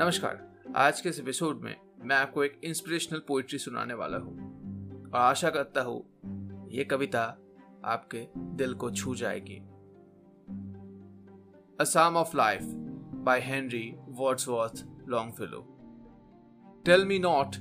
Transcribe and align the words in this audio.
नमस्कार। 0.00 0.62
आज 0.76 1.00
के 1.00 1.08
इस 1.08 1.20
एपिसोड 1.20 1.60
में 1.60 1.76
मैं 2.00 2.16
आपको 2.16 2.44
एक 2.44 2.60
इंस्पिरेशनल 2.64 3.22
पोइट्री 3.28 3.58
सुनाने 3.58 3.94
वाला 3.94 4.18
हूँ। 4.18 5.10
और 5.10 5.20
आशा 5.20 5.50
करता 5.50 5.82
हूँ 5.82 6.68
ये 6.70 6.84
कविता 6.84 7.38
आपके 7.84 8.26
दिल 8.38 8.74
को 8.74 8.90
छू 8.90 9.14
जाएगी। 9.14 9.56
A psalm 11.80 12.16
of 12.16 12.36
life 12.36 12.60
by 13.24 13.40
Henry 13.40 13.94
words 13.98 14.48
Wordsworth 14.48 15.08
Longfellow 15.32 15.60
tell 16.84 17.04
me 17.04 17.18
not 17.18 17.56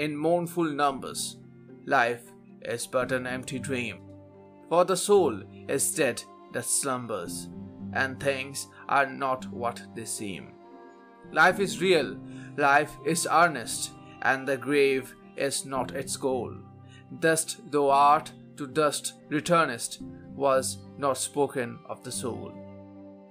in 0.00 0.16
mournful 0.16 0.72
numbers 0.72 1.36
life 1.88 2.28
is 2.66 2.96
but 2.96 3.12
an 3.12 3.26
empty 3.42 3.58
dream 3.58 3.96
for 4.70 4.84
the 4.84 4.94
soul 4.94 5.66
is 5.70 5.96
dead 5.96 6.20
the 6.56 6.62
and 7.96 8.22
things 8.26 8.70
are 8.90 9.08
not 9.08 9.44
what 9.44 9.78
this 9.78 10.22
Life 11.32 11.60
is 11.60 11.80
real, 11.80 12.16
life 12.56 12.96
is 13.04 13.28
earnest, 13.30 13.90
and 14.22 14.46
the 14.46 14.56
grave 14.56 15.14
is 15.36 15.64
not 15.64 15.92
its 15.92 16.16
goal. 16.16 16.54
Dust 17.20 17.60
though 17.70 17.90
art 17.90 18.32
to 18.56 18.66
dust 18.66 19.14
returnest 19.28 20.00
was 20.34 20.78
not 20.98 21.18
spoken 21.18 21.78
of 21.88 22.02
the 22.04 22.12
soul. 22.12 22.52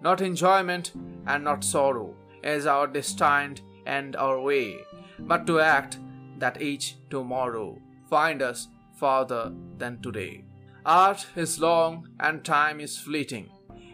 Not 0.02 0.22
enjoyment 0.22 0.92
and 1.26 1.44
not 1.44 1.64
sorrow 1.64 2.16
is 2.44 2.68
our 2.68 2.88
destined 2.88 3.62
and 3.86 4.16
our 4.16 4.40
way, 4.40 4.78
but 5.20 5.48
to 5.48 5.60
act 5.60 5.98
that 6.38 6.62
each 6.62 6.96
tomorrow 7.10 7.82
find 8.10 8.42
us 8.42 8.68
farther 9.00 9.52
than 9.78 10.02
today. 10.02 10.44
Art 10.86 11.26
is 11.36 11.60
long 11.60 12.10
and 12.20 12.46
time 12.46 12.80
is 12.80 12.98
fleeting, 12.98 13.50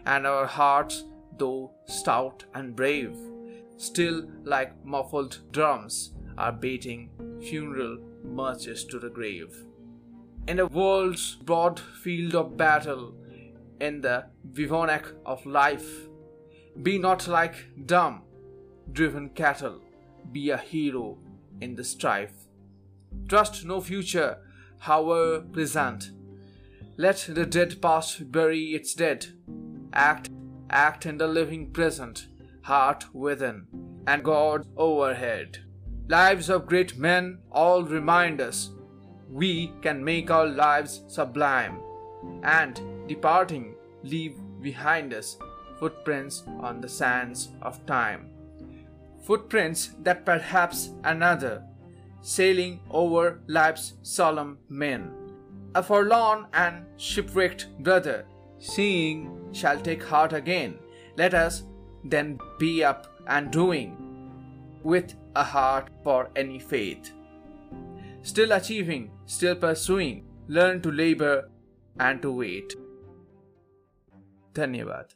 and 0.06 0.28
our 0.28 0.46
hearts, 0.46 1.06
though 1.38 1.72
stout 1.86 2.44
and 2.54 2.76
brave, 2.76 3.16
still 3.82 4.24
like 4.44 4.86
muffled 4.86 5.40
drums 5.52 6.14
are 6.38 6.52
beating 6.52 7.10
funeral 7.42 7.98
marches 8.24 8.86
to 8.86 9.00
the 9.00 9.10
grave. 9.10 9.66
In 10.48 10.58
the 10.58 10.68
world's 10.68 11.36
broad 11.36 11.80
field 11.80 12.36
of 12.36 12.58
battle, 12.58 13.16
in 13.80 14.02
the 14.02 14.26
bivouac 14.54 15.14
of 15.26 15.46
life, 15.46 16.08
be 16.84 17.00
not 17.00 17.28
like 17.28 17.56
dumb, 17.86 18.22
driven 18.92 19.30
cattle, 19.30 19.82
be 20.32 20.52
a 20.52 20.58
hero 20.58 21.18
in 21.60 21.76
the 21.76 21.84
strife. 21.84 22.48
Trust 23.28 23.66
no 23.66 23.82
future, 23.82 24.38
however 24.78 25.42
pleasant. 25.42 26.12
Let 26.98 27.18
the 27.30 27.46
dead 27.46 27.82
past 27.82 28.32
bury 28.32 28.74
its 28.76 28.94
dead. 28.94 29.28
Act, 29.94 30.30
act 30.70 31.06
in 31.06 31.18
the 31.18 31.28
living 31.28 31.72
present, 31.72 32.28
heart 32.62 33.06
within, 33.14 33.68
and 34.08 34.24
God 34.24 34.66
overhead. 34.78 35.60
Lives 36.08 36.50
of 36.50 36.68
great 36.68 36.98
men 36.98 37.40
all 37.52 37.84
remind 37.84 38.42
us 38.42 38.72
we 39.30 39.72
can 39.82 40.04
make 40.04 40.30
our 40.30 40.48
lives 40.48 41.04
sublime, 41.08 41.80
and 42.44 42.82
departing, 43.08 43.76
leave 44.04 44.36
behind 44.62 45.14
us 45.14 45.38
footprints 45.80 46.44
on 46.60 46.82
the 46.82 46.90
sands 46.90 47.50
of 47.62 47.84
time. 47.86 48.30
Footprints 49.26 49.92
that 50.04 50.26
perhaps 50.26 50.92
another, 51.04 51.64
sailing 52.22 52.80
over 52.90 53.40
life's 53.48 53.94
solemn 54.02 54.58
men, 54.70 55.12
a 55.74 55.82
forlorn 55.82 56.46
and 56.54 56.86
shipwrecked 56.98 57.70
brother, 57.80 58.26
seeing 58.60 59.32
shall 59.54 59.80
take 59.80 60.04
heart 60.04 60.34
again. 60.34 60.78
Let 61.18 61.34
us 61.34 61.64
then 62.04 62.40
be 62.60 62.84
up 62.84 63.08
and 63.28 63.52
doing 63.52 63.98
with 64.84 65.16
a 65.36 65.44
heart 65.44 65.90
for 66.04 66.30
any 66.36 66.60
faith. 66.60 67.12
Still 68.24 68.52
achieving, 68.52 69.12
still 69.26 69.56
pursuing, 69.56 70.26
learn 70.48 70.82
to 70.82 70.92
labor 70.92 71.50
and 72.00 72.22
to 72.22 72.32
wait. 72.32 72.76
धन्यवाद 74.56 75.14